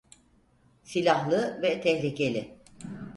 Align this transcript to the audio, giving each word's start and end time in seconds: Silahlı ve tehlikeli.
Silahlı 0.83 1.61
ve 1.61 1.81
tehlikeli. 1.81 2.55